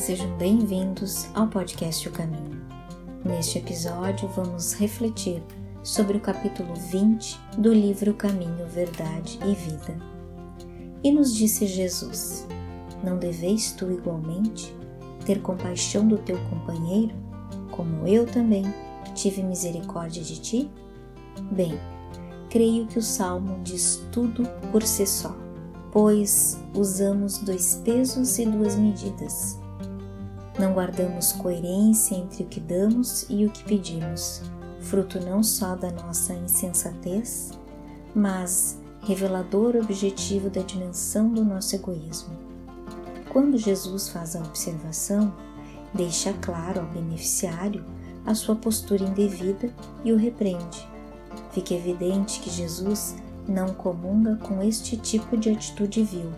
sejam 0.00 0.34
bem-vindos 0.38 1.28
ao 1.34 1.46
podcast 1.46 2.08
O 2.08 2.10
Caminho. 2.10 2.58
Neste 3.22 3.58
episódio, 3.58 4.26
vamos 4.28 4.72
refletir 4.72 5.42
sobre 5.82 6.16
o 6.16 6.20
capítulo 6.20 6.74
20 6.74 7.38
do 7.58 7.70
livro 7.70 8.14
Caminho, 8.14 8.66
Verdade 8.66 9.38
e 9.44 9.54
Vida. 9.54 9.98
E 11.04 11.12
nos 11.12 11.34
disse 11.34 11.66
Jesus: 11.66 12.46
Não 13.04 13.18
deveis 13.18 13.72
tu 13.72 13.92
igualmente 13.92 14.74
ter 15.26 15.42
compaixão 15.42 16.08
do 16.08 16.16
teu 16.16 16.38
companheiro, 16.48 17.14
como 17.70 18.08
eu 18.08 18.24
também 18.24 18.64
tive 19.14 19.42
misericórdia 19.42 20.22
de 20.22 20.40
ti? 20.40 20.70
Bem, 21.52 21.78
creio 22.48 22.86
que 22.86 22.98
o 22.98 23.02
salmo 23.02 23.60
diz 23.62 24.02
tudo 24.10 24.48
por 24.72 24.82
si 24.82 25.06
só, 25.06 25.36
pois 25.92 26.58
usamos 26.74 27.36
dois 27.36 27.82
pesos 27.84 28.38
e 28.38 28.46
duas 28.46 28.76
medidas. 28.76 29.59
Não 30.58 30.72
guardamos 30.72 31.32
coerência 31.32 32.14
entre 32.14 32.42
o 32.42 32.46
que 32.46 32.60
damos 32.60 33.24
e 33.28 33.46
o 33.46 33.50
que 33.50 33.64
pedimos, 33.64 34.42
fruto 34.80 35.20
não 35.20 35.42
só 35.42 35.74
da 35.74 35.90
nossa 35.90 36.34
insensatez, 36.34 37.52
mas 38.14 38.78
revelador 39.02 39.76
objetivo 39.76 40.50
da 40.50 40.60
dimensão 40.60 41.32
do 41.32 41.44
nosso 41.44 41.74
egoísmo. 41.74 42.36
Quando 43.30 43.56
Jesus 43.56 44.08
faz 44.08 44.34
a 44.34 44.40
observação, 44.40 45.32
deixa 45.94 46.32
claro 46.34 46.80
ao 46.80 46.86
beneficiário 46.86 47.84
a 48.26 48.34
sua 48.34 48.56
postura 48.56 49.04
indevida 49.04 49.72
e 50.04 50.12
o 50.12 50.16
repreende. 50.16 50.86
Fica 51.52 51.74
evidente 51.74 52.40
que 52.40 52.50
Jesus 52.50 53.16
não 53.48 53.68
comunga 53.68 54.36
com 54.36 54.62
este 54.62 54.96
tipo 54.96 55.36
de 55.36 55.50
atitude 55.50 56.02
vil, 56.02 56.30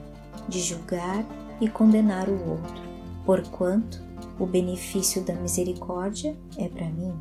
de 0.48 0.60
julgar 0.60 1.24
e 1.60 1.68
condenar 1.68 2.28
o 2.28 2.50
outro, 2.50 2.82
porquanto 3.25 4.03
o 4.39 4.47
benefício 4.47 5.23
da 5.23 5.34
misericórdia 5.34 6.37
é 6.56 6.69
para 6.69 6.89
mim. 6.89 7.15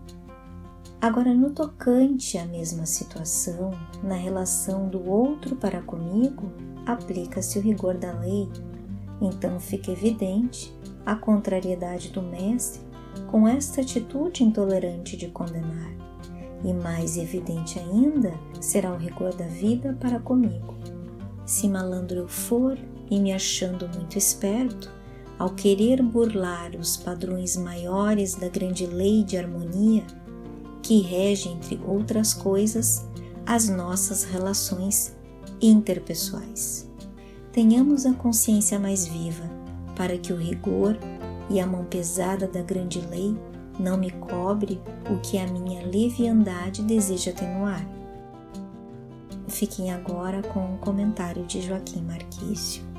Agora, 1.01 1.33
no 1.33 1.49
tocante 1.49 2.37
à 2.37 2.45
mesma 2.45 2.85
situação, 2.85 3.71
na 4.03 4.15
relação 4.15 4.87
do 4.87 5.09
outro 5.09 5.55
para 5.55 5.81
comigo, 5.81 6.51
aplica-se 6.85 7.57
o 7.57 7.61
rigor 7.61 7.95
da 7.95 8.11
lei. 8.19 8.47
Então 9.19 9.59
fica 9.59 9.91
evidente 9.91 10.71
a 11.05 11.15
contrariedade 11.15 12.09
do 12.09 12.21
Mestre 12.21 12.81
com 13.29 13.47
esta 13.47 13.81
atitude 13.81 14.43
intolerante 14.43 15.17
de 15.17 15.27
condenar. 15.29 15.91
E 16.63 16.71
mais 16.71 17.17
evidente 17.17 17.79
ainda 17.79 18.33
será 18.59 18.93
o 18.93 18.97
rigor 18.97 19.33
da 19.33 19.47
vida 19.47 19.97
para 19.99 20.19
comigo. 20.19 20.75
Se 21.45 21.67
malandro 21.67 22.19
eu 22.19 22.27
for 22.27 22.77
e 23.09 23.19
me 23.19 23.33
achando 23.33 23.89
muito 23.89 24.17
esperto, 24.17 25.00
ao 25.41 25.49
querer 25.49 26.03
burlar 26.03 26.75
os 26.79 26.95
padrões 26.95 27.57
maiores 27.57 28.35
da 28.35 28.47
grande 28.47 28.85
lei 28.85 29.23
de 29.23 29.37
harmonia, 29.37 30.05
que 30.83 31.01
rege, 31.01 31.49
entre 31.49 31.81
outras 31.83 32.31
coisas, 32.31 33.03
as 33.43 33.67
nossas 33.67 34.23
relações 34.23 35.17
interpessoais. 35.59 36.87
Tenhamos 37.51 38.05
a 38.05 38.13
consciência 38.13 38.77
mais 38.77 39.07
viva 39.07 39.49
para 39.95 40.15
que 40.15 40.31
o 40.31 40.37
rigor 40.37 40.95
e 41.49 41.59
a 41.59 41.65
mão 41.65 41.85
pesada 41.85 42.47
da 42.47 42.61
grande 42.61 43.01
lei 43.09 43.35
não 43.79 43.97
me 43.97 44.11
cobre 44.11 44.79
o 45.09 45.17
que 45.21 45.39
a 45.39 45.47
minha 45.47 45.83
leviandade 45.87 46.83
deseja 46.83 47.31
atenuar. 47.31 47.83
Fiquem 49.47 49.91
agora 49.91 50.43
com 50.43 50.59
o 50.59 50.73
um 50.75 50.77
comentário 50.77 51.43
de 51.47 51.61
Joaquim 51.61 52.03
Marquício. 52.03 52.90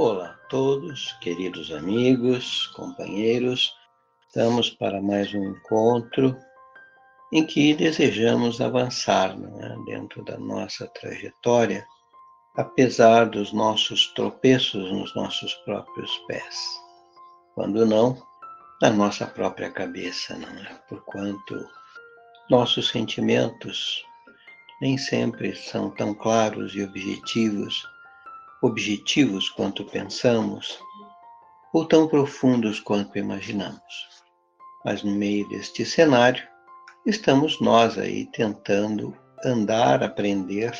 Olá 0.00 0.26
a 0.26 0.46
todos, 0.48 1.10
queridos 1.20 1.72
amigos, 1.72 2.68
companheiros. 2.68 3.74
Estamos 4.28 4.70
para 4.70 5.02
mais 5.02 5.34
um 5.34 5.42
encontro 5.42 6.38
em 7.32 7.44
que 7.44 7.74
desejamos 7.74 8.60
avançar 8.60 9.32
é? 9.32 9.84
dentro 9.86 10.24
da 10.24 10.38
nossa 10.38 10.86
trajetória, 10.86 11.84
apesar 12.56 13.28
dos 13.28 13.52
nossos 13.52 14.06
tropeços 14.14 14.92
nos 14.92 15.12
nossos 15.16 15.52
próprios 15.64 16.16
pés. 16.28 16.56
Quando 17.56 17.84
não, 17.84 18.16
na 18.80 18.90
nossa 18.90 19.26
própria 19.26 19.68
cabeça, 19.68 20.38
não 20.38 20.48
é? 20.48 20.80
Porquanto 20.88 21.68
nossos 22.48 22.88
sentimentos 22.90 24.04
nem 24.80 24.96
sempre 24.96 25.56
são 25.56 25.90
tão 25.90 26.14
claros 26.14 26.76
e 26.76 26.84
objetivos 26.84 27.82
objetivos 28.62 29.48
quanto 29.48 29.84
pensamos, 29.84 30.78
ou 31.72 31.84
tão 31.84 32.08
profundos 32.08 32.80
quanto 32.80 33.18
imaginamos. 33.18 34.08
Mas 34.84 35.02
no 35.02 35.12
meio 35.12 35.48
deste 35.48 35.84
cenário, 35.84 36.46
estamos 37.06 37.60
nós 37.60 37.98
aí 37.98 38.26
tentando 38.26 39.16
andar, 39.44 40.02
aprender, 40.02 40.72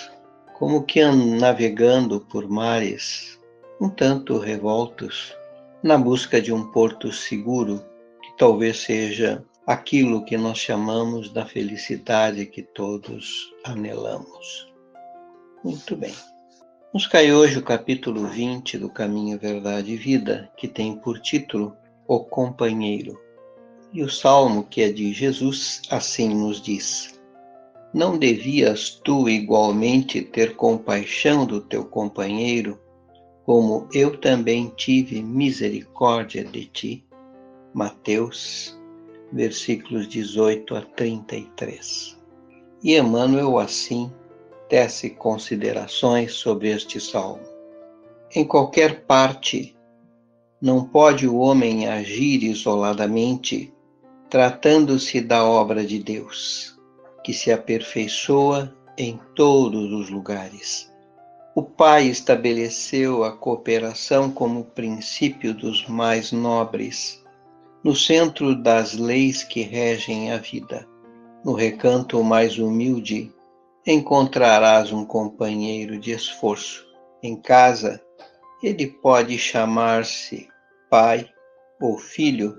como 0.58 0.84
que 0.84 1.04
navegando 1.04 2.20
por 2.20 2.48
mares 2.48 3.38
um 3.80 3.88
tanto 3.88 4.38
revoltos, 4.38 5.36
na 5.82 5.96
busca 5.96 6.40
de 6.40 6.52
um 6.52 6.64
porto 6.72 7.12
seguro, 7.12 7.84
que 8.20 8.36
talvez 8.36 8.78
seja 8.78 9.44
aquilo 9.64 10.24
que 10.24 10.36
nós 10.36 10.58
chamamos 10.58 11.30
da 11.30 11.46
felicidade 11.46 12.44
que 12.46 12.62
todos 12.62 13.54
anelamos. 13.64 14.72
Muito 15.62 15.94
bem. 15.94 16.14
Nos 16.92 17.06
cai 17.06 17.30
hoje 17.34 17.58
o 17.58 17.62
capítulo 17.62 18.26
20 18.26 18.78
do 18.78 18.88
Caminho, 18.88 19.38
Verdade 19.38 19.92
e 19.92 19.96
Vida, 19.96 20.50
que 20.56 20.66
tem 20.66 20.96
por 20.96 21.20
título 21.20 21.76
O 22.06 22.20
Companheiro. 22.20 23.20
E 23.92 24.02
o 24.02 24.08
salmo 24.08 24.64
que 24.64 24.80
é 24.80 24.90
de 24.90 25.12
Jesus 25.12 25.82
assim 25.90 26.34
nos 26.34 26.62
diz: 26.62 27.20
Não 27.92 28.16
devias 28.16 28.98
tu 29.04 29.28
igualmente 29.28 30.22
ter 30.22 30.56
compaixão 30.56 31.44
do 31.44 31.60
teu 31.60 31.84
companheiro, 31.84 32.80
como 33.44 33.86
eu 33.92 34.16
também 34.16 34.72
tive 34.74 35.22
misericórdia 35.22 36.42
de 36.42 36.64
ti? 36.64 37.04
Mateus, 37.74 38.80
versículos 39.30 40.08
18 40.08 40.74
a 40.74 40.80
33. 40.80 42.18
E 42.82 42.96
Emmanuel 42.96 43.58
assim 43.58 44.10
tece 44.68 45.10
considerações 45.10 46.32
sobre 46.32 46.68
este 46.70 47.00
salmo. 47.00 47.42
Em 48.34 48.44
qualquer 48.44 49.06
parte, 49.06 49.74
não 50.60 50.84
pode 50.84 51.26
o 51.26 51.38
homem 51.38 51.88
agir 51.88 52.42
isoladamente, 52.42 53.72
tratando-se 54.28 55.20
da 55.20 55.44
obra 55.44 55.84
de 55.84 55.98
Deus, 55.98 56.78
que 57.24 57.32
se 57.32 57.50
aperfeiçoa 57.50 58.74
em 58.96 59.18
todos 59.34 59.92
os 59.92 60.10
lugares. 60.10 60.92
O 61.54 61.62
Pai 61.62 62.06
estabeleceu 62.06 63.24
a 63.24 63.32
cooperação 63.32 64.30
como 64.30 64.64
princípio 64.64 65.54
dos 65.54 65.88
mais 65.88 66.30
nobres, 66.30 67.24
no 67.82 67.94
centro 67.94 68.54
das 68.54 68.94
leis 68.94 69.42
que 69.42 69.62
regem 69.62 70.32
a 70.32 70.36
vida. 70.36 70.86
No 71.44 71.52
recanto 71.52 72.22
mais 72.22 72.58
humilde, 72.58 73.32
encontrarás 73.86 74.92
um 74.92 75.04
companheiro 75.04 75.98
de 75.98 76.12
esforço. 76.12 76.86
Em 77.22 77.40
casa, 77.40 78.00
ele 78.62 78.86
pode 78.86 79.38
chamar-se 79.38 80.48
pai 80.90 81.28
ou 81.80 81.98
filho. 81.98 82.56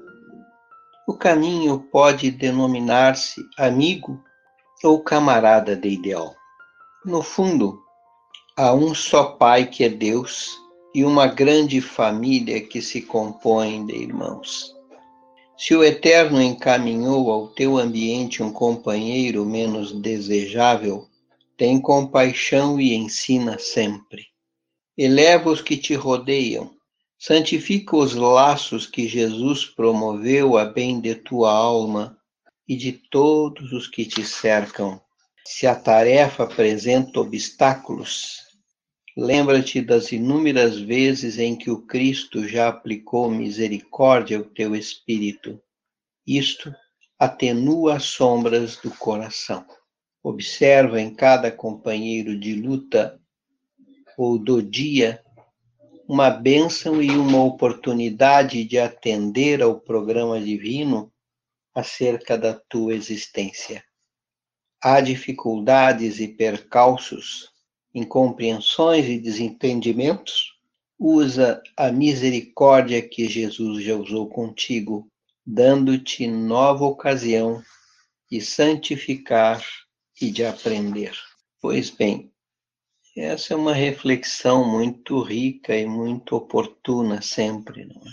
O 1.08 1.14
caminho 1.14 1.80
pode 1.92 2.32
denominar-se 2.32 3.42
amigo 3.58 4.24
ou 4.84 5.02
camarada 5.02 5.76
de 5.76 5.90
ideal. 5.90 6.36
No 7.06 7.22
fundo, 7.22 7.80
há 8.58 8.74
um 8.74 8.94
só 8.94 9.24
Pai 9.24 9.66
que 9.66 9.84
é 9.84 9.90
Deus 9.90 10.58
e 10.94 11.04
uma 11.04 11.28
grande 11.28 11.82
família 11.82 12.62
que 12.62 12.82
se 12.82 13.02
compõe 13.02 13.86
de 13.86 13.96
irmãos. 13.96 14.76
Se 15.58 15.76
o 15.76 15.84
Eterno 15.84 16.42
encaminhou 16.42 17.32
ao 17.32 17.48
teu 17.50 17.78
ambiente 17.78 18.42
um 18.42 18.52
companheiro 18.52 19.46
menos 19.46 19.92
desejável, 19.92 21.09
tem 21.60 21.82
compaixão 21.82 22.80
e 22.80 22.94
ensina 22.94 23.60
sempre. 23.60 24.28
Eleva 24.98 25.50
os 25.50 25.62
que 25.62 25.76
te 25.76 25.94
rodeiam, 25.94 26.74
santifica 27.18 27.98
os 27.98 28.16
laços 28.16 28.88
que 28.88 29.06
Jesus 29.06 29.66
promoveu 29.66 30.58
a 30.58 30.64
bem 30.64 31.02
de 31.02 31.16
tua 31.16 31.52
alma 31.52 32.18
e 32.66 32.78
de 32.78 32.94
todos 32.94 33.74
os 33.74 33.90
que 33.90 34.06
te 34.06 34.26
cercam. 34.26 35.02
Se 35.46 35.68
a 35.68 35.76
tarefa 35.76 36.44
apresenta 36.44 37.20
obstáculos, 37.20 38.38
lembra-te 39.18 39.82
das 39.82 40.14
inúmeras 40.14 40.80
vezes 40.80 41.38
em 41.38 41.58
que 41.58 41.70
o 41.70 41.86
Cristo 41.86 42.48
já 42.48 42.70
aplicou 42.70 43.30
misericórdia 43.30 44.38
ao 44.38 44.46
teu 44.46 44.74
espírito. 44.74 45.62
Isto 46.26 46.74
atenua 47.20 47.98
as 47.98 48.06
sombras 48.06 48.78
do 48.78 48.92
coração. 48.92 49.66
Observa 50.22 51.00
em 51.00 51.14
cada 51.14 51.52
companheiro 51.52 52.38
de 52.38 52.54
luta 52.54 53.20
ou 54.18 54.38
do 54.38 54.62
dia 54.62 55.24
uma 56.08 56.30
bênção 56.30 57.02
e 57.02 57.12
uma 57.12 57.44
oportunidade 57.44 58.64
de 58.66 58.80
atender 58.80 59.62
ao 59.62 59.80
programa 59.80 60.42
divino 60.42 61.14
acerca 61.74 62.38
da 62.38 62.54
tua 62.54 62.96
existência. 62.96 63.84
Há 64.82 65.00
dificuldades 65.02 66.20
e 66.20 66.28
percalços, 66.28 67.52
incompreensões 67.94 69.06
e 69.06 69.20
desentendimentos? 69.20 70.58
Usa 70.98 71.62
a 71.78 71.92
misericórdia 71.92 73.02
que 73.02 73.28
Jesus 73.28 73.84
já 73.84 73.96
usou 73.96 74.28
contigo, 74.28 75.08
dando-te 75.46 76.28
nova 76.28 76.86
ocasião 76.86 77.64
de 78.30 78.42
santificar 78.42 79.64
e 80.22 80.32
de 80.32 80.46
aprender. 80.46 81.14
Pois 81.62 81.90
bem, 81.90 82.32
essa 83.16 83.54
é 83.54 83.58
uma 83.58 83.74
reflexão 83.74 84.66
muito 84.66 85.22
rica 85.22 85.76
e 85.76 85.86
muito 85.86 86.36
oportuna 86.36 87.22
sempre, 87.22 87.86
não 87.86 88.02
é? 88.02 88.12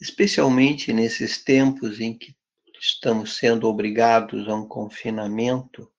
Especialmente 0.00 0.92
nesses 0.92 1.42
tempos 1.42 2.00
em 2.00 2.16
que 2.16 2.34
estamos 2.80 3.36
sendo 3.36 3.68
obrigados 3.68 4.48
a 4.48 4.54
um 4.54 4.66
confinamento 4.66 5.90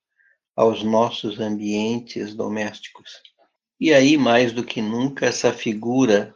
aos 0.56 0.84
nossos 0.84 1.40
ambientes 1.40 2.34
domésticos. 2.34 3.10
E 3.80 3.94
aí, 3.94 4.18
mais 4.18 4.54
do 4.54 4.64
que 4.64 4.82
nunca, 4.82 5.26
essa 5.26 5.52
figura 5.52 6.34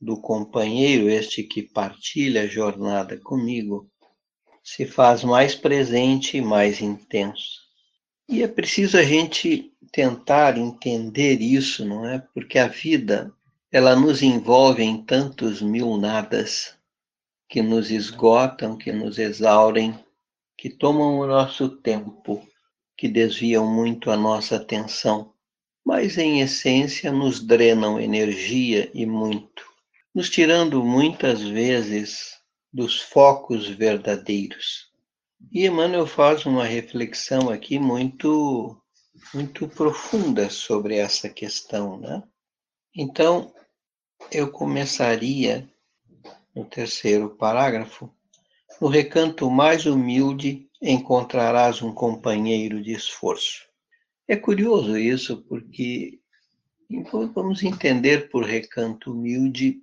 do 0.00 0.20
companheiro, 0.20 1.08
este 1.08 1.42
que 1.42 1.62
partilha 1.62 2.42
a 2.42 2.46
jornada 2.46 3.18
comigo, 3.18 3.90
se 4.62 4.86
faz 4.86 5.24
mais 5.24 5.54
presente 5.54 6.36
e 6.36 6.40
mais 6.40 6.80
intenso. 6.80 7.65
E 8.28 8.42
é 8.42 8.48
preciso 8.48 8.98
a 8.98 9.04
gente 9.04 9.72
tentar 9.92 10.58
entender 10.58 11.40
isso, 11.40 11.84
não 11.84 12.04
é? 12.06 12.18
Porque 12.34 12.58
a 12.58 12.66
vida, 12.66 13.32
ela 13.70 13.94
nos 13.94 14.20
envolve 14.20 14.82
em 14.82 15.02
tantos 15.04 15.62
mil 15.62 15.96
nadas 15.96 16.76
que 17.48 17.62
nos 17.62 17.90
esgotam, 17.90 18.76
que 18.76 18.92
nos 18.92 19.18
exaurem, 19.18 19.96
que 20.58 20.68
tomam 20.68 21.18
o 21.18 21.26
nosso 21.26 21.68
tempo, 21.68 22.44
que 22.96 23.08
desviam 23.08 23.66
muito 23.66 24.10
a 24.10 24.16
nossa 24.16 24.56
atenção, 24.56 25.32
mas 25.84 26.18
em 26.18 26.40
essência 26.40 27.12
nos 27.12 27.40
drenam 27.40 28.00
energia 28.00 28.90
e 28.92 29.06
muito, 29.06 29.64
nos 30.12 30.28
tirando 30.28 30.82
muitas 30.82 31.42
vezes 31.42 32.40
dos 32.72 33.00
focos 33.00 33.68
verdadeiros. 33.68 34.90
E 35.52 35.66
Emmanuel 35.66 36.06
faz 36.06 36.46
uma 36.46 36.64
reflexão 36.64 37.50
aqui 37.50 37.78
muito 37.78 38.80
muito 39.34 39.68
profunda 39.68 40.50
sobre 40.50 40.96
essa 40.96 41.28
questão, 41.28 41.98
né? 41.98 42.22
Então, 42.94 43.52
eu 44.30 44.50
começaria 44.50 45.68
no 46.54 46.64
terceiro 46.64 47.30
parágrafo, 47.36 48.10
no 48.80 48.88
recanto 48.88 49.50
mais 49.50 49.86
humilde 49.86 50.68
encontrarás 50.80 51.82
um 51.82 51.92
companheiro 51.92 52.82
de 52.82 52.92
esforço. 52.92 53.66
É 54.28 54.36
curioso 54.36 54.96
isso, 54.96 55.42
porque 55.42 56.20
vamos 57.34 57.62
entender 57.62 58.28
por 58.30 58.44
recanto 58.44 59.12
humilde 59.12 59.80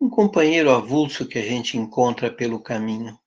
um 0.00 0.10
companheiro 0.10 0.70
avulso 0.70 1.26
que 1.26 1.38
a 1.38 1.42
gente 1.42 1.76
encontra 1.76 2.30
pelo 2.30 2.60
caminho. 2.60 3.18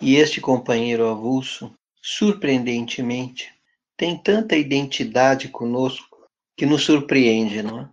E 0.00 0.16
este 0.16 0.40
companheiro 0.40 1.08
avulso, 1.08 1.74
surpreendentemente, 2.02 3.52
tem 3.96 4.20
tanta 4.20 4.56
identidade 4.56 5.48
conosco 5.48 6.28
que 6.56 6.66
nos 6.66 6.84
surpreende, 6.84 7.62
não 7.62 7.80
é? 7.80 7.90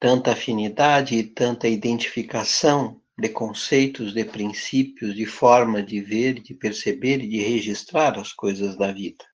Tanta 0.00 0.32
afinidade 0.32 1.16
e 1.16 1.22
tanta 1.22 1.68
identificação 1.68 3.00
de 3.18 3.28
conceitos, 3.28 4.12
de 4.12 4.24
princípios, 4.24 5.14
de 5.14 5.26
forma 5.26 5.82
de 5.82 6.00
ver, 6.00 6.40
de 6.40 6.54
perceber 6.54 7.22
e 7.22 7.28
de 7.28 7.40
registrar 7.40 8.18
as 8.18 8.32
coisas 8.32 8.76
da 8.76 8.92
vida. 8.92 9.24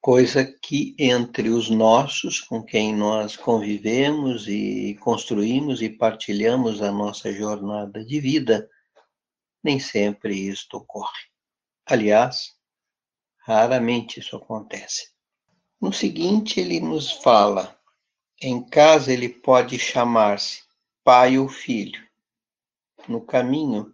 Coisa 0.00 0.44
que 0.44 0.94
entre 0.98 1.50
os 1.50 1.68
nossos, 1.68 2.40
com 2.40 2.62
quem 2.62 2.94
nós 2.94 3.36
convivemos 3.36 4.48
e 4.48 4.96
construímos 5.00 5.82
e 5.82 5.90
partilhamos 5.90 6.80
a 6.80 6.90
nossa 6.90 7.30
jornada 7.32 8.02
de 8.02 8.18
vida, 8.18 8.66
nem 9.62 9.78
sempre 9.78 10.34
isto 10.34 10.78
ocorre. 10.78 11.29
Aliás, 11.90 12.54
raramente 13.38 14.20
isso 14.20 14.36
acontece. 14.36 15.10
No 15.80 15.92
seguinte, 15.92 16.60
ele 16.60 16.78
nos 16.78 17.10
fala: 17.10 17.76
em 18.40 18.62
casa 18.62 19.12
ele 19.12 19.28
pode 19.28 19.76
chamar-se 19.76 20.62
pai 21.02 21.36
ou 21.36 21.48
filho. 21.48 22.00
No 23.08 23.20
caminho, 23.20 23.92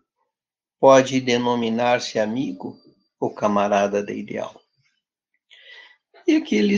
pode 0.79 1.23
denominar-se 1.23 2.19
amigo 2.19 2.79
ou 3.19 3.35
camarada 3.35 4.03
de 4.03 4.13
ideal. 4.13 4.61
E 6.27 6.37
aqui 6.37 6.55
ele, 6.55 6.77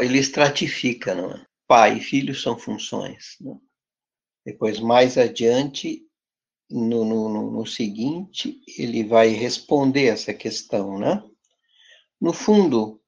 ele 0.00 0.18
estratifica, 0.20 1.12
não 1.12 1.32
é? 1.32 1.44
Pai 1.66 1.96
e 1.96 2.00
filho 2.00 2.36
são 2.36 2.56
funções. 2.56 3.36
Não? 3.40 3.54
É? 3.54 4.52
Depois, 4.52 4.78
mais 4.78 5.18
adiante, 5.18 6.05
no, 6.70 7.04
no, 7.04 7.50
no, 7.50 7.66
seguinte, 7.66 8.60
ele 8.76 9.04
vai 9.04 9.28
responder 9.28 10.06
essa 10.06 10.34
questão, 10.34 10.98
né? 10.98 11.22
No 12.20 12.32
fundo, 12.32 13.00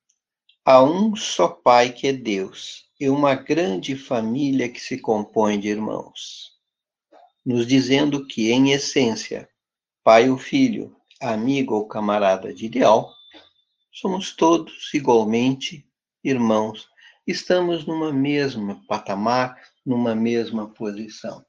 Há 0.71 0.83
um 0.83 1.17
só 1.17 1.49
Pai 1.49 1.91
que 1.95 2.09
é 2.09 2.13
Deus 2.13 2.85
e 3.01 3.09
uma 3.09 3.35
grande 3.35 3.97
família 3.97 4.69
que 4.69 4.79
se 4.79 4.99
compõe 4.99 5.59
de 5.59 5.67
irmãos, 5.67 6.59
nos 7.43 7.67
dizendo 7.67 8.27
que, 8.27 8.53
em 8.53 8.73
essência, 8.73 9.49
pai 10.05 10.29
ou 10.29 10.37
filho, 10.37 10.95
amigo 11.23 11.75
ou 11.75 11.89
camarada 11.89 12.53
de 12.53 12.67
ideal, 12.67 13.11
somos 13.91 14.37
todos 14.37 14.93
igualmente 14.93 15.87
irmãos, 16.23 16.87
estamos 17.27 17.87
numa 17.87 18.13
mesma 18.13 18.79
patamar, 18.87 19.57
numa 19.87 20.15
mesma 20.15 20.69
posição. 20.69 21.43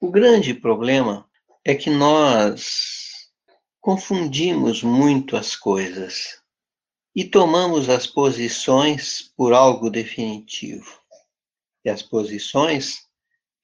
O 0.00 0.12
grande 0.12 0.54
problema 0.54 1.28
é 1.64 1.74
que 1.74 1.90
nós 1.90 3.30
confundimos 3.80 4.80
muito 4.82 5.36
as 5.36 5.56
coisas 5.56 6.40
e 7.16 7.24
tomamos 7.24 7.88
as 7.88 8.06
posições 8.06 9.22
por 9.36 9.52
algo 9.52 9.90
definitivo. 9.90 11.02
E 11.84 11.90
as 11.90 12.00
posições, 12.00 13.08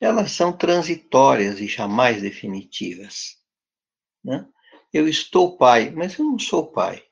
elas 0.01 0.33
são 0.33 0.53
transitórias 0.53 1.61
e 1.61 1.69
jamais 1.69 2.21
definitivas. 2.21 3.37
Né? 4.25 4.45
Eu 4.93 5.07
estou 5.07 5.57
pai, 5.57 5.91
mas 5.91 6.19
eu 6.19 6.25
não 6.25 6.39
sou 6.39 6.67
pai. 6.67 7.05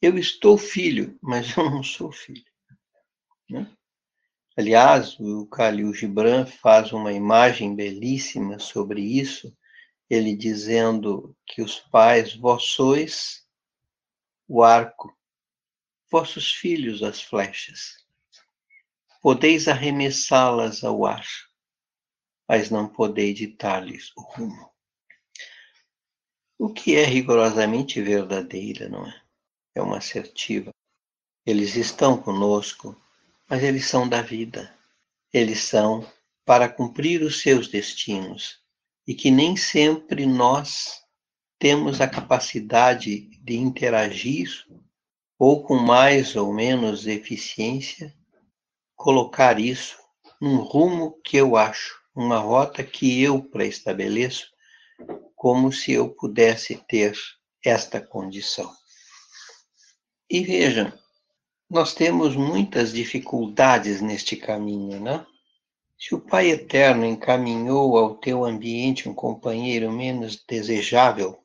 Eu 0.00 0.16
estou 0.16 0.56
filho, 0.56 1.18
mas 1.20 1.54
eu 1.54 1.70
não 1.70 1.82
sou 1.82 2.10
filho. 2.10 2.44
Né? 3.50 3.70
Aliás, 4.56 5.18
o 5.18 5.46
Khalil 5.46 5.92
Gibran 5.92 6.46
faz 6.46 6.92
uma 6.92 7.12
imagem 7.12 7.74
belíssima 7.74 8.58
sobre 8.58 9.00
isso, 9.02 9.56
ele 10.08 10.36
dizendo 10.36 11.36
que 11.46 11.60
os 11.60 11.80
pais, 11.80 12.34
vós 12.36 12.64
sois 12.64 13.44
o 14.46 14.62
arco 14.62 15.16
vossos 16.14 16.52
filhos 16.52 17.02
as 17.02 17.20
flechas. 17.20 18.06
Podeis 19.20 19.66
arremessá-las 19.66 20.84
ao 20.84 21.04
ar, 21.04 21.26
mas 22.48 22.70
não 22.70 22.86
podeis 22.88 23.36
ditar-lhes 23.36 24.12
o 24.16 24.20
rumo. 24.20 24.70
O 26.56 26.72
que 26.72 26.94
é 26.94 27.04
rigorosamente 27.04 28.00
verdadeira, 28.00 28.88
não 28.88 29.04
é? 29.04 29.22
É 29.74 29.82
uma 29.82 29.98
assertiva. 29.98 30.70
Eles 31.44 31.74
estão 31.74 32.16
conosco, 32.16 32.96
mas 33.48 33.62
eles 33.62 33.86
são 33.86 34.08
da 34.08 34.22
vida. 34.22 34.72
Eles 35.32 35.62
são 35.64 36.06
para 36.44 36.68
cumprir 36.68 37.22
os 37.22 37.40
seus 37.40 37.68
destinos 37.68 38.58
e 39.06 39.14
que 39.14 39.30
nem 39.30 39.56
sempre 39.56 40.26
nós 40.26 41.02
temos 41.58 42.00
a 42.00 42.08
capacidade 42.08 43.28
de 43.42 43.56
interagir 43.56 44.48
ou 45.38 45.62
com 45.64 45.76
mais 45.76 46.36
ou 46.36 46.52
menos 46.52 47.06
eficiência, 47.06 48.14
colocar 48.94 49.58
isso 49.58 49.98
num 50.40 50.58
rumo 50.58 51.20
que 51.22 51.36
eu 51.36 51.56
acho, 51.56 52.00
uma 52.14 52.38
rota 52.38 52.84
que 52.84 53.22
eu 53.22 53.42
preestabeleço, 53.42 54.46
como 55.34 55.72
se 55.72 55.92
eu 55.92 56.08
pudesse 56.08 56.76
ter 56.88 57.14
esta 57.64 58.00
condição. 58.00 58.70
E 60.30 60.42
vejam, 60.42 60.92
nós 61.74 61.92
temos 61.92 62.36
muitas 62.36 62.92
dificuldades 62.92 64.00
neste 64.00 64.36
caminho, 64.36 65.00
né? 65.00 65.26
Se 65.98 66.14
o 66.14 66.20
Pai 66.20 66.52
Eterno 66.52 67.04
encaminhou 67.04 67.98
ao 67.98 68.14
teu 68.14 68.44
ambiente 68.44 69.08
um 69.08 69.14
companheiro 69.14 69.90
menos 69.90 70.40
desejável, 70.48 71.36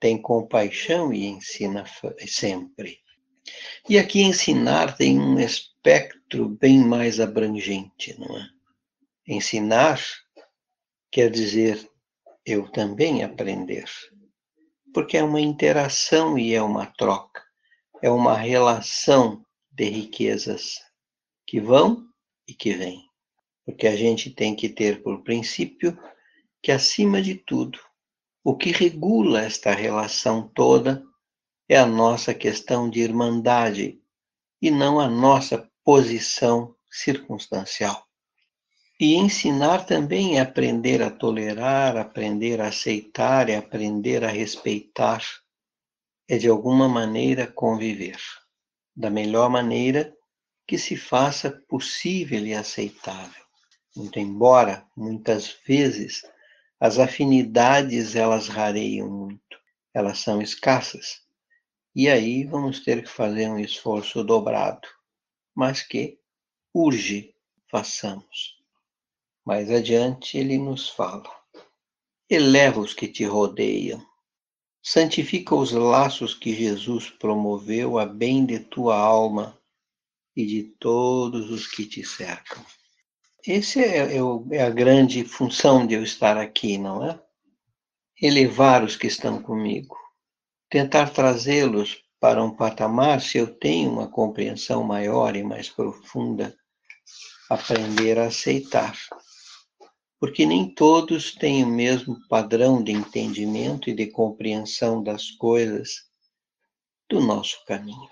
tem 0.00 0.16
compaixão 0.16 1.12
e 1.12 1.26
ensina 1.26 1.84
sempre. 2.26 3.00
E 3.86 3.98
aqui 3.98 4.22
ensinar 4.22 4.96
tem 4.96 5.20
um 5.20 5.38
espectro 5.38 6.48
bem 6.48 6.78
mais 6.78 7.20
abrangente, 7.20 8.18
não 8.18 8.34
é? 8.34 8.48
Ensinar 9.28 10.00
quer 11.10 11.30
dizer 11.30 11.86
eu 12.46 12.66
também 12.70 13.22
aprender, 13.22 13.84
porque 14.94 15.18
é 15.18 15.22
uma 15.22 15.40
interação 15.40 16.38
e 16.38 16.54
é 16.54 16.62
uma 16.62 16.86
troca, 16.86 17.42
é 18.00 18.08
uma 18.08 18.38
relação 18.38 19.44
de 19.76 19.90
riquezas 19.90 20.80
que 21.46 21.60
vão 21.60 22.08
e 22.48 22.54
que 22.54 22.72
vêm. 22.72 23.04
Porque 23.62 23.86
a 23.86 23.94
gente 23.94 24.30
tem 24.30 24.56
que 24.56 24.70
ter 24.70 25.02
por 25.02 25.22
princípio 25.22 25.98
que, 26.62 26.72
acima 26.72 27.20
de 27.20 27.34
tudo, 27.34 27.78
o 28.42 28.56
que 28.56 28.70
regula 28.70 29.42
esta 29.42 29.72
relação 29.72 30.48
toda 30.48 31.04
é 31.68 31.76
a 31.76 31.84
nossa 31.84 32.32
questão 32.32 32.88
de 32.88 33.00
irmandade 33.00 34.00
e 34.62 34.70
não 34.70 34.98
a 34.98 35.10
nossa 35.10 35.70
posição 35.84 36.74
circunstancial. 36.90 38.02
E 38.98 39.14
ensinar 39.14 39.84
também 39.84 40.38
é 40.38 40.40
aprender 40.40 41.02
a 41.02 41.10
tolerar, 41.10 41.98
aprender 41.98 42.62
a 42.62 42.68
aceitar, 42.68 43.50
é 43.50 43.56
aprender 43.56 44.24
a 44.24 44.28
respeitar, 44.28 45.22
é 46.26 46.38
de 46.38 46.48
alguma 46.48 46.88
maneira 46.88 47.46
conviver, 47.46 48.18
da 48.96 49.10
melhor 49.10 49.50
maneira 49.50 50.16
que 50.66 50.78
se 50.78 50.96
faça 50.96 51.50
possível 51.68 52.44
e 52.46 52.54
aceitável. 52.54 53.44
Muito 53.94 54.18
embora 54.18 54.86
muitas 54.96 55.58
vezes 55.66 56.22
as 56.80 56.98
afinidades 56.98 58.16
elas 58.16 58.48
rareiam 58.48 59.08
muito, 59.08 59.58
elas 59.94 60.18
são 60.18 60.40
escassas. 60.42 61.22
E 61.94 62.08
aí 62.08 62.44
vamos 62.44 62.80
ter 62.80 63.02
que 63.02 63.08
fazer 63.08 63.48
um 63.48 63.58
esforço 63.58 64.22
dobrado, 64.22 64.86
mas 65.54 65.80
que 65.82 66.18
urge 66.74 67.34
façamos. 67.70 68.56
Mais 69.44 69.70
adiante 69.70 70.36
ele 70.36 70.58
nos 70.58 70.90
fala: 70.90 71.30
eleva 72.28 72.80
os 72.80 72.92
que 72.92 73.08
te 73.08 73.24
rodeiam, 73.24 74.04
santifica 74.86 75.52
os 75.52 75.72
laços 75.72 76.32
que 76.32 76.54
Jesus 76.54 77.10
promoveu 77.10 77.98
a 77.98 78.06
bem 78.06 78.46
de 78.46 78.60
tua 78.60 78.96
alma 78.96 79.58
e 80.36 80.46
de 80.46 80.62
todos 80.62 81.50
os 81.50 81.66
que 81.66 81.84
te 81.84 82.04
cercam. 82.04 82.64
Essa 83.44 83.80
é, 83.80 84.16
é, 84.16 84.20
é, 84.52 84.62
a 84.62 84.70
grande 84.70 85.24
função 85.24 85.84
de 85.84 85.94
eu 85.94 86.04
estar 86.04 86.36
aqui, 86.36 86.78
não 86.78 87.04
é? 87.04 87.20
Elevar 88.22 88.84
os 88.84 88.94
que 88.94 89.08
estão 89.08 89.42
comigo, 89.42 89.96
tentar 90.70 91.10
trazê-los 91.10 92.04
para 92.20 92.42
um 92.42 92.54
patamar, 92.54 93.20
se 93.20 93.38
eu 93.38 93.48
tenho 93.48 93.90
uma 93.90 94.06
compreensão 94.06 94.84
maior 94.84 95.34
e 95.34 95.42
mais 95.42 95.68
profunda, 95.68 96.56
aprender 97.50 98.20
a 98.20 98.26
aceitar. 98.26 98.96
Porque 100.26 100.44
nem 100.44 100.68
todos 100.68 101.32
têm 101.32 101.62
o 101.62 101.68
mesmo 101.68 102.18
padrão 102.26 102.82
de 102.82 102.90
entendimento 102.90 103.88
e 103.88 103.94
de 103.94 104.08
compreensão 104.08 105.00
das 105.00 105.30
coisas 105.30 106.10
do 107.08 107.20
nosso 107.20 107.64
caminho. 107.64 108.10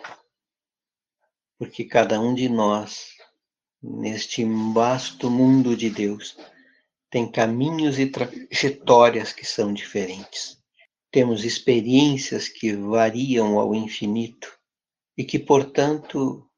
Porque 1.59 1.85
cada 1.85 2.21
um 2.21 2.33
de 2.33 2.49
nós 2.49 3.14
neste 3.83 4.44
vasto 4.73 5.28
mundo 5.28 5.76
de 5.76 5.90
Deus, 5.90 6.37
tem 7.11 7.28
caminhos 7.28 7.99
e 7.99 8.06
trajetórias 8.06 9.33
que 9.33 9.44
são 9.44 9.75
diferentes. 9.75 10.56
Temos 11.11 11.44
experiências 11.44 12.49
que 12.49 12.73
variam 12.75 13.59
ao 13.59 13.75
infinito 13.75 14.56
e 15.18 15.25
que, 15.25 15.38
portanto, 15.40 16.49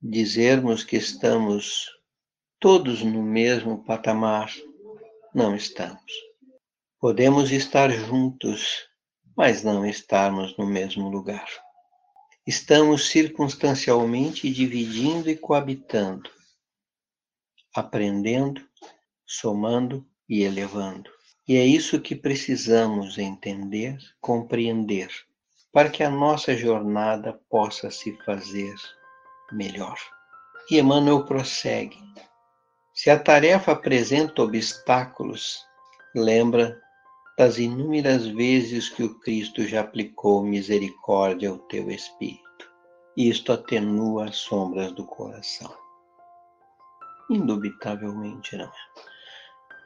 dizermos 0.00 0.82
que 0.82 0.96
estamos 0.96 1.90
todos 2.58 3.02
no 3.02 3.22
mesmo 3.22 3.84
patamar, 3.84 4.50
não 5.34 5.56
estamos. 5.56 6.12
Podemos 7.00 7.50
estar 7.50 7.90
juntos, 7.90 8.88
mas 9.36 9.64
não 9.64 9.84
estarmos 9.84 10.56
no 10.56 10.64
mesmo 10.64 11.08
lugar. 11.10 11.48
Estamos 12.46 13.08
circunstancialmente 13.08 14.48
dividindo 14.50 15.28
e 15.28 15.36
coabitando, 15.36 16.30
aprendendo, 17.74 18.64
somando 19.26 20.06
e 20.28 20.42
elevando. 20.42 21.10
E 21.48 21.56
é 21.56 21.66
isso 21.66 22.00
que 22.00 22.14
precisamos 22.14 23.18
entender, 23.18 23.98
compreender, 24.20 25.08
para 25.72 25.90
que 25.90 26.02
a 26.02 26.10
nossa 26.10 26.56
jornada 26.56 27.38
possa 27.50 27.90
se 27.90 28.16
fazer 28.24 28.74
melhor. 29.50 29.98
E 30.70 30.78
Emmanuel 30.78 31.24
prossegue. 31.24 31.98
Se 32.94 33.10
a 33.10 33.18
tarefa 33.18 33.72
apresenta 33.72 34.40
obstáculos, 34.40 35.66
lembra 36.14 36.80
das 37.36 37.58
inúmeras 37.58 38.24
vezes 38.24 38.88
que 38.88 39.02
o 39.02 39.18
Cristo 39.18 39.66
já 39.66 39.80
aplicou 39.80 40.44
misericórdia 40.44 41.50
ao 41.50 41.58
teu 41.58 41.90
espírito. 41.90 42.70
Isto 43.16 43.52
atenua 43.52 44.26
as 44.26 44.36
sombras 44.36 44.92
do 44.92 45.04
coração. 45.04 45.76
Indubitavelmente 47.28 48.56
não 48.56 48.66
é. 48.66 48.72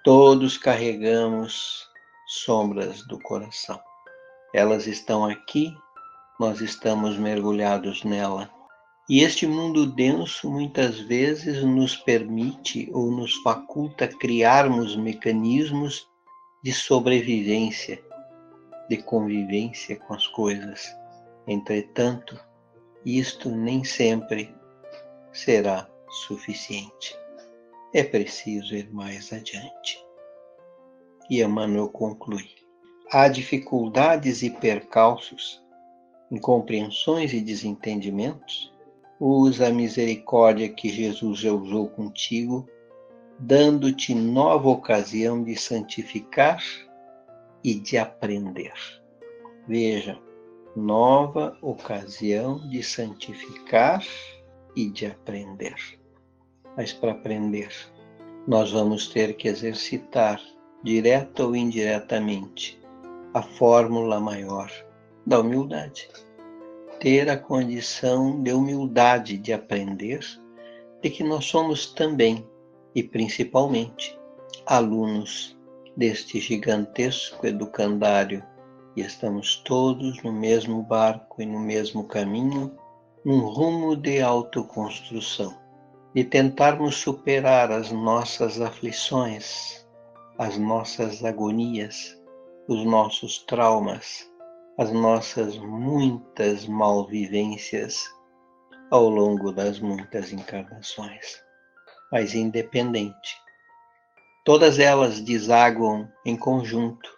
Todos 0.04 0.58
carregamos 0.58 1.88
sombras 2.26 3.06
do 3.06 3.18
coração. 3.20 3.80
Elas 4.54 4.86
estão 4.86 5.24
aqui, 5.24 5.74
nós 6.38 6.60
estamos 6.60 7.16
mergulhados 7.16 8.04
nela. 8.04 8.57
E 9.08 9.22
este 9.22 9.46
mundo 9.46 9.86
denso 9.86 10.50
muitas 10.50 11.00
vezes 11.00 11.62
nos 11.62 11.96
permite 11.96 12.90
ou 12.92 13.10
nos 13.10 13.34
faculta 13.36 14.06
criarmos 14.06 14.96
mecanismos 14.96 16.06
de 16.62 16.72
sobrevivência, 16.72 18.02
de 18.88 18.98
convivência 18.98 19.96
com 19.96 20.14
as 20.14 20.26
coisas. 20.26 20.94
Entretanto, 21.46 22.38
isto 23.04 23.50
nem 23.50 23.82
sempre 23.82 24.54
será 25.32 25.88
suficiente 26.10 27.16
é 27.92 28.02
preciso 28.02 28.74
ir 28.74 28.92
mais 28.92 29.32
adiante. 29.32 30.04
E 31.30 31.42
Emmanuel 31.42 31.88
conclui: 31.88 32.48
há 33.10 33.28
dificuldades 33.28 34.42
e 34.42 34.50
percalços, 34.50 35.62
incompreensões 36.30 37.32
e 37.32 37.40
desentendimentos? 37.40 38.72
Usa 39.20 39.68
a 39.68 39.72
misericórdia 39.72 40.68
que 40.68 40.88
Jesus 40.88 41.40
já 41.40 41.52
usou 41.52 41.88
contigo, 41.88 42.68
dando-te 43.38 44.14
nova 44.14 44.68
ocasião 44.68 45.42
de 45.42 45.56
santificar 45.56 46.62
e 47.64 47.74
de 47.74 47.98
aprender. 47.98 48.74
Veja, 49.66 50.18
nova 50.76 51.56
ocasião 51.60 52.68
de 52.68 52.82
santificar 52.82 54.04
e 54.76 54.88
de 54.88 55.06
aprender 55.06 55.98
mas 56.78 56.92
para 56.92 57.10
aprender, 57.10 57.70
nós 58.46 58.70
vamos 58.70 59.08
ter 59.08 59.34
que 59.34 59.48
exercitar, 59.48 60.40
direta 60.84 61.44
ou 61.44 61.56
indiretamente, 61.56 62.80
a 63.34 63.42
fórmula 63.42 64.20
maior 64.20 64.70
da 65.26 65.40
humildade. 65.40 66.08
Ter 67.00 67.30
a 67.30 67.36
condição 67.36 68.42
de 68.42 68.52
humildade 68.52 69.38
de 69.38 69.52
aprender 69.52 70.20
de 71.00 71.10
que 71.10 71.22
nós 71.22 71.44
somos 71.44 71.86
também 71.86 72.46
e 72.94 73.02
principalmente 73.02 74.18
alunos 74.66 75.56
deste 75.96 76.40
gigantesco 76.40 77.46
educandário 77.46 78.44
e 78.96 79.00
estamos 79.00 79.62
todos 79.64 80.22
no 80.22 80.32
mesmo 80.32 80.82
barco 80.82 81.40
e 81.40 81.46
no 81.46 81.60
mesmo 81.60 82.04
caminho, 82.04 82.76
num 83.24 83.46
rumo 83.46 83.94
de 83.94 84.20
autoconstrução 84.20 85.56
de 86.14 86.24
tentarmos 86.24 86.96
superar 86.96 87.70
as 87.70 87.92
nossas 87.92 88.60
aflições, 88.60 89.86
as 90.36 90.58
nossas 90.58 91.24
agonias, 91.24 92.18
os 92.66 92.84
nossos 92.84 93.38
traumas, 93.46 94.28
as 94.78 94.92
nossas 94.92 95.58
muitas 95.58 96.64
malvivências 96.66 98.08
ao 98.90 99.08
longo 99.08 99.50
das 99.50 99.80
muitas 99.80 100.32
encarnações. 100.32 101.42
Mas 102.12 102.34
independente, 102.34 103.36
todas 104.44 104.78
elas 104.78 105.20
desaguam 105.20 106.08
em 106.24 106.36
conjunto 106.36 107.10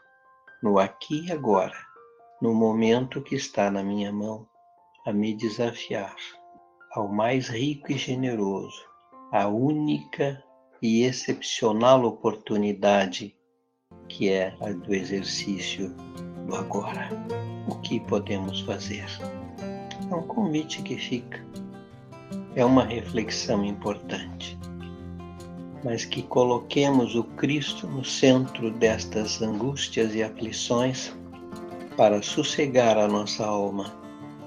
no 0.62 0.78
aqui 0.78 1.26
e 1.26 1.32
agora, 1.32 1.76
no 2.40 2.54
momento 2.54 3.22
que 3.22 3.34
está 3.34 3.70
na 3.70 3.82
minha 3.82 4.10
mão 4.10 4.48
a 5.06 5.12
me 5.12 5.34
desafiar 5.34 6.16
ao 6.92 7.08
mais 7.08 7.48
rico 7.48 7.92
e 7.92 7.98
generoso, 7.98 8.82
a 9.32 9.46
única 9.46 10.42
e 10.82 11.04
excepcional 11.04 12.04
oportunidade 12.04 13.36
que 14.08 14.30
é 14.30 14.56
a 14.60 14.72
do 14.72 14.94
exercício 14.94 15.94
do 16.46 16.56
agora. 16.56 17.08
O 17.70 17.76
que 17.76 18.00
podemos 18.00 18.60
fazer? 18.62 19.06
É 20.10 20.14
um 20.14 20.22
convite 20.22 20.82
que 20.82 20.96
fica, 20.96 21.40
é 22.56 22.64
uma 22.64 22.84
reflexão 22.84 23.64
importante. 23.64 24.58
mas 25.84 26.04
que 26.04 26.22
coloquemos 26.22 27.14
o 27.14 27.24
Cristo 27.24 27.86
no 27.86 28.04
centro 28.04 28.70
destas 28.70 29.40
angústias 29.40 30.14
e 30.14 30.22
aflições 30.22 31.12
para 31.96 32.22
sossegar 32.22 32.98
a 32.98 33.08
nossa 33.08 33.46
alma, 33.46 33.92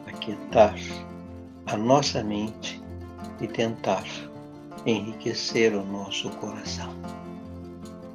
aquietar 0.06 0.76
a 1.66 1.78
nossa 1.78 2.24
mente 2.24 2.82
e 3.42 3.48
tentar 3.48 4.06
enriquecer 4.86 5.74
o 5.76 5.84
nosso 5.84 6.30
coração. 6.32 6.94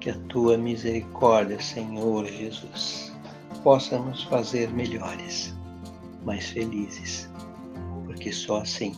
Que 0.01 0.11
a 0.11 0.19
tua 0.29 0.57
misericórdia, 0.57 1.61
Senhor 1.61 2.25
Jesus, 2.27 3.13
possa 3.63 3.99
nos 3.99 4.25
fazer 4.25 4.71
melhores, 4.71 5.55
mais 6.25 6.47
felizes, 6.49 7.29
porque 8.07 8.33
só 8.33 8.59
assim 8.59 8.95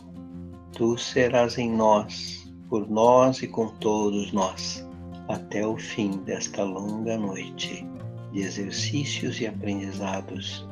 tu 0.73 0.97
serás 0.97 1.57
em 1.57 1.71
nós, 1.71 2.51
por 2.69 2.89
nós 2.89 3.41
e 3.41 3.47
com 3.47 3.67
todos 3.79 4.31
nós, 4.31 4.87
até 5.27 5.65
o 5.65 5.77
fim 5.77 6.11
desta 6.25 6.63
longa 6.63 7.17
noite 7.17 7.85
de 8.31 8.41
exercícios 8.41 9.39
e 9.41 9.47
aprendizados, 9.47 10.67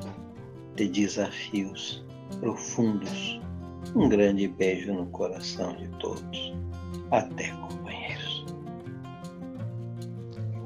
de 0.75 0.87
desafios 0.87 2.03
profundos. 2.39 3.39
Um 3.95 4.07
grande 4.07 4.47
beijo 4.47 4.93
no 4.93 5.05
coração 5.07 5.75
de 5.75 5.87
todos. 5.99 6.53
Até, 7.11 7.49
companheiros. 7.51 8.45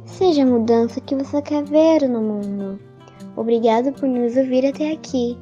Seja 0.05 0.43
a 0.43 0.45
mudança 0.45 1.01
que 1.01 1.15
você 1.15 1.41
quer 1.41 1.63
ver 1.63 2.07
no 2.07 2.21
mundo. 2.21 2.92
Obrigado 3.35 3.91
por 3.93 4.07
nos 4.07 4.37
ouvir 4.37 4.65
até 4.65 4.91
aqui. 4.91 5.37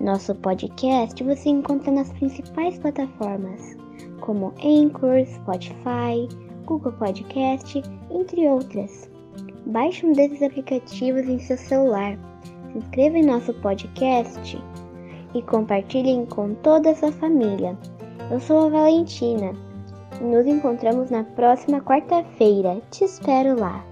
Nosso 0.00 0.34
podcast 0.36 1.22
você 1.22 1.50
encontra 1.50 1.92
nas 1.92 2.10
principais 2.12 2.78
plataformas, 2.78 3.76
como 4.20 4.54
Anchor, 4.64 5.26
Spotify, 5.26 6.26
Google 6.64 6.92
Podcast, 6.92 7.82
entre 8.10 8.48
outras. 8.48 9.10
Baixe 9.66 10.06
um 10.06 10.12
desses 10.12 10.42
aplicativos 10.42 11.28
em 11.28 11.38
seu 11.38 11.58
celular, 11.58 12.18
se 12.72 12.78
inscreva 12.78 13.18
em 13.18 13.26
nosso 13.26 13.52
podcast 13.54 14.58
e 15.34 15.42
compartilhem 15.42 16.24
com 16.26 16.54
toda 16.54 16.90
a 16.90 16.94
sua 16.94 17.12
família. 17.12 17.76
Eu 18.30 18.40
sou 18.40 18.66
a 18.66 18.70
Valentina 18.70 19.52
e 20.20 20.24
nos 20.24 20.46
encontramos 20.46 21.10
na 21.10 21.24
próxima 21.24 21.80
quarta-feira. 21.80 22.80
Te 22.90 23.04
espero 23.04 23.58
lá! 23.58 23.84